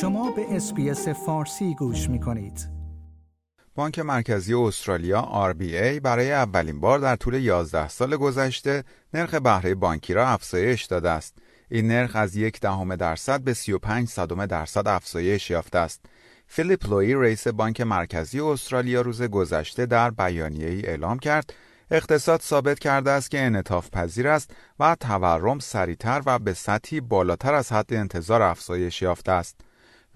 شما 0.00 0.30
به 0.30 0.56
SBS 0.56 1.08
فارسی 1.08 1.74
گوش 1.74 2.10
می 2.10 2.20
کنید. 2.20 2.68
بانک 3.74 3.98
مرکزی 3.98 4.54
استرالیا 4.54 5.52
RBA 5.52 6.00
برای 6.00 6.32
اولین 6.32 6.80
بار 6.80 6.98
در 6.98 7.16
طول 7.16 7.34
11 7.34 7.88
سال 7.88 8.16
گذشته 8.16 8.84
نرخ 9.14 9.34
بهره 9.34 9.74
بانکی 9.74 10.14
را 10.14 10.28
افزایش 10.28 10.84
داده 10.84 11.10
است. 11.10 11.38
این 11.70 11.88
نرخ 11.88 12.16
از 12.16 12.36
یک 12.36 12.60
دهم 12.60 12.96
درصد 12.96 13.40
به 13.40 13.54
35 13.54 14.08
صدم 14.08 14.46
درصد 14.46 14.88
افزایش 14.88 15.50
یافته 15.50 15.78
است. 15.78 16.04
فیلیپ 16.46 16.90
لوی 16.90 17.14
رئیس 17.14 17.48
بانک 17.48 17.80
مرکزی 17.80 18.40
استرالیا 18.40 19.00
روز 19.00 19.22
گذشته 19.22 19.86
در 19.86 20.10
بیانیه 20.10 20.68
ای 20.68 20.86
اعلام 20.86 21.18
کرد 21.18 21.52
اقتصاد 21.90 22.40
ثابت 22.40 22.78
کرده 22.78 23.10
است 23.10 23.30
که 23.30 23.40
انعطاف 23.40 23.90
پذیر 23.90 24.28
است 24.28 24.50
و 24.80 24.96
تورم 25.00 25.58
سریعتر 25.58 26.22
و 26.26 26.38
به 26.38 26.54
سطحی 26.54 27.00
بالاتر 27.00 27.54
از 27.54 27.72
حد 27.72 27.94
انتظار 27.94 28.42
افزایش 28.42 29.02
یافته 29.02 29.32
است. 29.32 29.67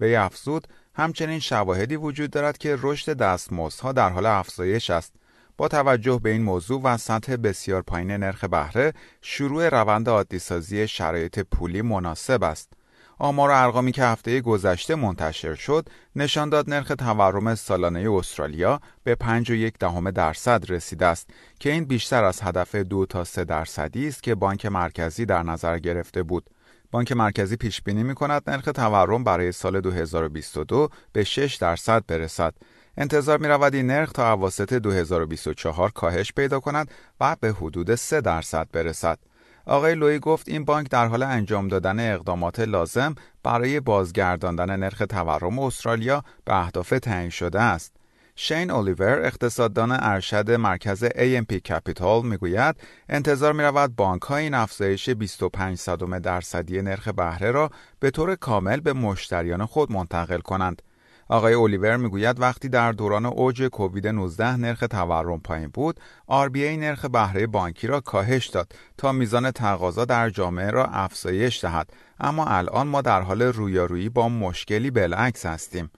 وی 0.03 0.15
افزود 0.15 0.67
همچنین 0.95 1.39
شواهدی 1.39 1.95
وجود 1.95 2.31
دارد 2.31 2.57
که 2.57 2.77
رشد 2.81 3.17
دستمزدها 3.17 3.91
در 3.91 4.09
حال 4.09 4.25
افزایش 4.25 4.89
است. 4.89 5.13
با 5.57 5.67
توجه 5.67 6.19
به 6.23 6.29
این 6.29 6.43
موضوع 6.43 6.81
و 6.81 6.97
سطح 6.97 7.35
بسیار 7.35 7.81
پایین 7.81 8.11
نرخ 8.11 8.43
بهره، 8.43 8.93
شروع 9.21 9.69
روند 9.69 10.09
عادیسازی 10.09 10.87
شرایط 10.87 11.39
پولی 11.39 11.81
مناسب 11.81 12.43
است. 12.43 12.73
آمار 13.17 13.49
و 13.49 13.53
ارقامی 13.55 13.91
که 13.91 14.03
هفته 14.03 14.41
گذشته 14.41 14.95
منتشر 14.95 15.55
شد 15.55 15.89
نشان 16.15 16.49
داد 16.49 16.69
نرخ 16.69 16.87
تورم 16.87 17.55
سالانه 17.55 18.11
استرالیا 18.11 18.79
به 19.03 19.15
5 19.15 19.51
و 19.51 19.53
یک 19.53 19.77
دهم 19.79 20.11
درصد 20.11 20.71
رسیده 20.71 21.05
است 21.05 21.29
که 21.59 21.71
این 21.71 21.85
بیشتر 21.85 22.23
از 22.23 22.41
هدف 22.41 22.75
دو 22.75 23.05
تا 23.05 23.23
3 23.23 23.43
درصدی 23.43 24.07
است 24.07 24.23
که 24.23 24.35
بانک 24.35 24.65
مرکزی 24.65 25.25
در 25.25 25.43
نظر 25.43 25.79
گرفته 25.79 26.23
بود. 26.23 26.49
بانک 26.93 27.11
مرکزی 27.11 27.55
پیش 27.55 27.81
بینی 27.81 28.03
می 28.03 28.15
کند 28.15 28.49
نرخ 28.49 28.65
تورم 28.65 29.23
برای 29.23 29.51
سال 29.51 29.81
2022 29.81 30.89
به 31.13 31.23
6 31.23 31.55
درصد 31.55 32.03
برسد. 32.07 32.53
انتظار 32.97 33.37
می 33.37 33.47
رود 33.47 33.75
این 33.75 33.87
نرخ 33.87 34.11
تا 34.11 34.33
اواسط 34.33 34.73
2024 34.73 35.89
کاهش 35.91 36.33
پیدا 36.33 36.59
کند 36.59 36.91
و 37.19 37.35
به 37.39 37.51
حدود 37.51 37.95
3 37.95 38.21
درصد 38.21 38.67
برسد. 38.71 39.19
آقای 39.65 39.95
لوی 39.95 40.19
گفت 40.19 40.49
این 40.49 40.65
بانک 40.65 40.89
در 40.89 41.07
حال 41.07 41.23
انجام 41.23 41.67
دادن 41.67 42.13
اقدامات 42.13 42.59
لازم 42.59 43.15
برای 43.43 43.79
بازگرداندن 43.79 44.75
نرخ 44.75 45.03
تورم 45.09 45.59
استرالیا 45.59 46.23
به 46.45 46.55
اهداف 46.55 46.89
تعیین 46.89 47.29
شده 47.29 47.61
است. 47.61 48.02
شین 48.35 48.71
الیور 48.71 49.25
اقتصاددان 49.25 49.91
ارشد 49.91 50.51
مرکز 50.51 51.05
AMP 51.05 51.53
کپیتال 51.53 52.25
می‌گوید 52.25 52.75
انتظار 53.09 53.53
می 53.53 53.63
رود 53.63 53.95
بانک 53.95 54.21
های 54.21 54.43
این 54.43 54.53
افزایش 54.53 55.09
25 55.09 55.77
صدم 55.77 56.19
درصدی 56.19 56.81
نرخ 56.81 57.07
بهره 57.07 57.51
را 57.51 57.69
به 57.99 58.11
طور 58.11 58.35
کامل 58.35 58.79
به 58.79 58.93
مشتریان 58.93 59.65
خود 59.65 59.91
منتقل 59.91 60.39
کنند. 60.39 60.81
آقای 61.29 61.53
الیور 61.53 61.97
می‌گوید 61.97 62.39
وقتی 62.39 62.69
در 62.69 62.91
دوران 62.91 63.25
اوج 63.25 63.63
کووید 63.63 64.07
19 64.07 64.57
نرخ 64.57 64.83
تورم 64.89 65.39
پایین 65.39 65.69
بود، 65.73 65.99
RBA 66.29 66.57
نرخ 66.57 67.05
بهره 67.05 67.47
بانکی 67.47 67.87
را 67.87 67.99
کاهش 67.99 68.47
داد 68.47 68.71
تا 68.97 69.11
میزان 69.11 69.51
تقاضا 69.51 70.05
در 70.05 70.29
جامعه 70.29 70.69
را 70.69 70.85
افزایش 70.85 71.63
دهد، 71.63 71.93
اما 72.19 72.45
الان 72.45 72.87
ما 72.87 73.01
در 73.01 73.21
حال 73.21 73.41
رویارویی 73.41 74.09
با 74.09 74.29
مشکلی 74.29 74.91
بالعکس 74.91 75.45
هستیم. 75.45 75.89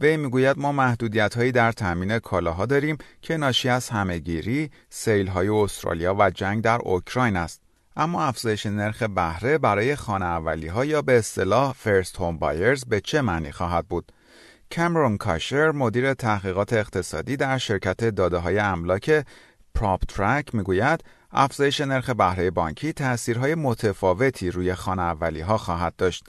وی 0.00 0.16
می‌گوید 0.16 0.58
ما 0.58 0.72
محدودیت 0.72 1.36
هایی 1.36 1.52
در 1.52 1.72
تامین 1.72 2.18
کالاها 2.18 2.66
داریم 2.66 2.98
که 3.22 3.36
ناشی 3.36 3.68
از 3.68 3.88
همهگیری، 3.88 4.70
سیل 4.90 5.26
های 5.26 5.48
استرالیا 5.48 6.16
و 6.18 6.30
جنگ 6.30 6.62
در 6.62 6.78
اوکراین 6.82 7.36
است. 7.36 7.60
اما 7.96 8.24
افزایش 8.24 8.66
نرخ 8.66 9.02
بهره 9.02 9.58
برای 9.58 9.96
خانه 9.96 10.24
اولی 10.24 10.66
ها 10.66 10.84
یا 10.84 11.02
به 11.02 11.18
اصطلاح 11.18 11.72
فرست 11.72 12.16
هوم 12.16 12.38
بایرز 12.38 12.84
به 12.84 13.00
چه 13.00 13.20
معنی 13.20 13.52
خواهد 13.52 13.88
بود؟ 13.88 14.12
کامرون 14.76 15.16
کاشر 15.16 15.70
مدیر 15.70 16.14
تحقیقات 16.14 16.72
اقتصادی 16.72 17.36
در 17.36 17.58
شرکت 17.58 18.04
داده 18.04 18.36
های 18.36 18.58
املاک 18.58 19.26
پراپ 19.74 20.00
ترک 20.04 20.54
می‌گوید 20.54 21.04
افزایش 21.32 21.80
نرخ 21.80 22.10
بهره 22.10 22.50
بانکی 22.50 22.92
تأثیرهای 22.92 23.54
متفاوتی 23.54 24.50
روی 24.50 24.74
خانه 24.74 25.02
اولی 25.02 25.40
ها 25.40 25.58
خواهد 25.58 25.96
داشت. 25.96 26.24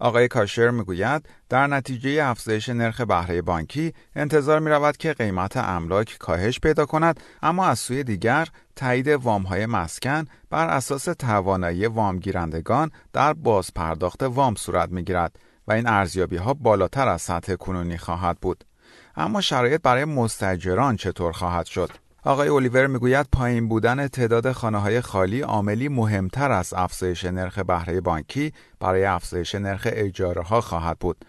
آقای 0.00 0.28
کاشر 0.28 0.70
می‌گوید 0.70 1.28
در 1.48 1.66
نتیجه 1.66 2.24
افزایش 2.24 2.68
نرخ 2.68 3.00
بهره 3.00 3.42
بانکی 3.42 3.92
انتظار 4.14 4.60
می 4.60 4.70
رود 4.70 4.96
که 4.96 5.12
قیمت 5.12 5.56
املاک 5.56 6.16
کاهش 6.18 6.60
پیدا 6.60 6.86
کند 6.86 7.20
اما 7.42 7.66
از 7.66 7.78
سوی 7.78 8.04
دیگر 8.04 8.48
تایید 8.76 9.08
وام 9.08 9.42
های 9.42 9.66
مسکن 9.66 10.24
بر 10.50 10.68
اساس 10.68 11.04
توانایی 11.04 11.86
وامگیرندگان 11.86 12.90
در 13.12 13.32
بازپرداخت 13.32 14.22
وام 14.22 14.54
صورت 14.54 14.88
می 14.88 15.04
گیرد 15.04 15.36
و 15.68 15.72
این 15.72 15.86
ارزیابی 15.86 16.36
ها 16.36 16.54
بالاتر 16.54 17.08
از 17.08 17.22
سطح 17.22 17.54
کنونی 17.54 17.98
خواهد 17.98 18.38
بود. 18.40 18.64
اما 19.16 19.40
شرایط 19.40 19.82
برای 19.82 20.04
مستجران 20.04 20.96
چطور 20.96 21.32
خواهد 21.32 21.66
شد؟ 21.66 22.05
آقای 22.26 22.48
الیور 22.48 22.86
می‌گوید 22.86 23.26
پایین 23.32 23.68
بودن 23.68 24.08
تعداد 24.08 24.52
خانه 24.52 24.78
های 24.78 25.00
خالی 25.00 25.40
عاملی 25.40 25.88
مهمتر 25.88 26.52
از 26.52 26.74
افزایش 26.74 27.24
نرخ 27.24 27.58
بهره 27.58 28.00
بانکی 28.00 28.52
برای 28.80 29.04
افزایش 29.04 29.54
نرخ 29.54 29.88
اجاره 29.90 30.42
ها 30.42 30.60
خواهد 30.60 30.98
بود. 30.98 31.24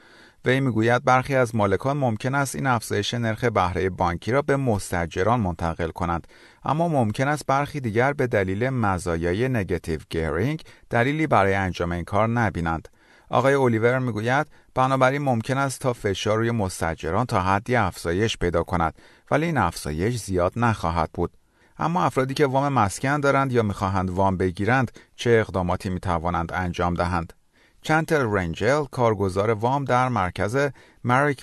وی 0.45 0.59
می‌گوید 0.59 1.03
برخی 1.03 1.35
از 1.35 1.55
مالکان 1.55 1.97
ممکن 1.97 2.35
است 2.35 2.55
این 2.55 2.67
افزایش 2.67 3.13
نرخ 3.13 3.43
بهره 3.43 3.89
بانکی 3.89 4.31
را 4.31 4.41
به 4.41 4.57
مستجران 4.57 5.39
منتقل 5.39 5.89
کنند 5.89 6.27
اما 6.65 6.87
ممکن 6.87 7.27
است 7.27 7.45
برخی 7.45 7.79
دیگر 7.79 8.13
به 8.13 8.27
دلیل 8.27 8.69
مزایای 8.69 9.49
نگاتیو 9.49 9.99
گیرینگ 10.09 10.61
دلیلی 10.89 11.27
برای 11.27 11.53
انجام 11.53 11.91
این 11.91 12.03
کار 12.03 12.27
نبینند 12.27 12.87
آقای 13.29 13.53
الیور 13.53 13.99
می‌گوید 13.99 14.47
بنابراین 14.75 15.21
ممکن 15.21 15.57
است 15.57 15.81
تا 15.81 15.93
فشار 15.93 16.37
روی 16.37 16.51
مستجران 16.51 17.25
تا 17.25 17.41
حدی 17.41 17.75
افزایش 17.75 18.37
پیدا 18.37 18.63
کند 18.63 18.95
ولی 19.31 19.45
این 19.45 19.57
افزایش 19.57 20.17
زیاد 20.17 20.53
نخواهد 20.55 21.09
بود. 21.13 21.31
اما 21.79 22.03
افرادی 22.03 22.33
که 22.33 22.45
وام 22.45 22.73
مسکن 22.73 23.19
دارند 23.19 23.51
یا 23.51 23.63
می‌خواهند 23.63 24.09
وام 24.09 24.37
بگیرند 24.37 24.91
چه 25.15 25.29
اقداماتی 25.29 25.89
می‌توانند 25.89 26.53
انجام 26.53 26.93
دهند؟ 26.93 27.33
چنتل 27.81 28.21
رنجل 28.31 28.83
کارگزار 28.91 29.51
وام 29.51 29.85
در 29.85 30.09
مرکز 30.09 30.55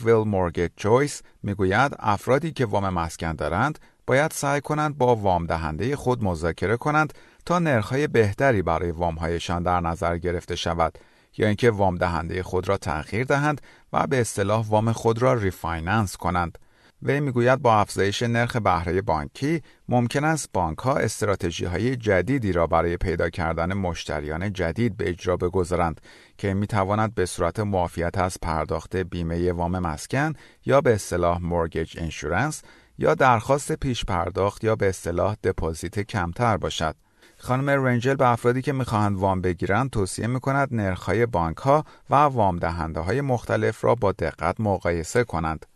ویل 0.04 0.14
مورگیج 0.14 0.70
چویس 0.76 1.22
می‌گوید 1.42 1.92
افرادی 1.98 2.52
که 2.52 2.66
وام 2.66 2.88
مسکن 2.88 3.32
دارند 3.32 3.78
باید 4.06 4.30
سعی 4.30 4.60
کنند 4.60 4.98
با 4.98 5.16
وام 5.16 5.46
دهنده 5.46 5.96
خود 5.96 6.24
مذاکره 6.24 6.76
کنند 6.76 7.14
تا 7.46 7.58
نرخ‌های 7.58 8.06
بهتری 8.06 8.62
برای 8.62 8.90
وامهایشان 8.90 9.62
در 9.62 9.80
نظر 9.80 10.18
گرفته 10.18 10.56
شود. 10.56 10.98
یا 11.38 11.46
اینکه 11.46 11.70
وام 11.70 11.94
دهنده 11.94 12.42
خود 12.42 12.68
را 12.68 12.76
تغییر 12.76 13.24
دهند 13.24 13.60
و 13.92 14.06
به 14.06 14.20
اصطلاح 14.20 14.66
وام 14.66 14.92
خود 14.92 15.22
را 15.22 15.34
refinance 15.34 16.16
کنند. 16.16 16.58
وی 17.02 17.20
می‌گوید 17.20 17.62
با 17.62 17.80
افزایش 17.80 18.22
نرخ 18.22 18.56
بهره 18.56 19.02
بانکی 19.02 19.62
ممکن 19.88 20.24
است 20.24 20.48
بانک 20.52 20.78
ها 20.78 20.96
استراتژی 20.96 21.64
های 21.64 21.96
جدیدی 21.96 22.52
را 22.52 22.66
برای 22.66 22.96
پیدا 22.96 23.30
کردن 23.30 23.72
مشتریان 23.72 24.52
جدید 24.52 24.96
به 24.96 25.08
اجرا 25.08 25.36
بگذارند 25.36 26.00
که 26.38 26.54
می 26.54 26.66
تواند 26.66 27.14
به 27.14 27.26
صورت 27.26 27.60
معافیت 27.60 28.18
از 28.18 28.36
پرداخت 28.42 28.96
بیمه 28.96 29.52
وام 29.52 29.78
مسکن 29.78 30.32
یا 30.64 30.80
به 30.80 30.94
اصطلاح 30.94 31.38
mortgage 31.42 31.98
insurance 31.98 32.62
یا 32.98 33.14
درخواست 33.14 33.72
پیش 33.72 34.04
پرداخت 34.04 34.64
یا 34.64 34.76
به 34.76 34.88
اصطلاح 34.88 35.36
deposit 35.44 36.00
کمتر 36.00 36.56
باشد. 36.56 36.96
خانم 37.44 37.70
رنجل 37.70 38.14
به 38.14 38.28
افرادی 38.28 38.62
که 38.62 38.72
می‌خواهند 38.72 39.18
وام 39.18 39.40
بگیرند 39.40 39.90
توصیه 39.90 40.26
می‌کند 40.26 40.68
نرخهای 40.70 41.26
بانک 41.26 41.56
ها 41.56 41.84
و 42.10 42.14
وام 42.14 42.58
دهنده 42.58 43.00
های 43.00 43.20
مختلف 43.20 43.84
را 43.84 43.94
با 43.94 44.12
دقت 44.12 44.60
مقایسه 44.60 45.24
کنند. 45.24 45.66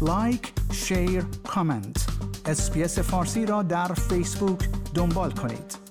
like، 0.00 0.52
share، 0.72 1.24
comment. 1.48 2.06
SBS 2.46 2.98
فارسی 2.98 3.46
را 3.46 3.62
در 3.62 3.88
فیسبوک 3.88 4.68
دنبال 4.94 5.30
کنید. 5.30 5.87